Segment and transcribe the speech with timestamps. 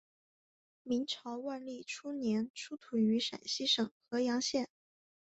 [0.81, 4.67] 明朝万历初年出土于陕西省郃阳县。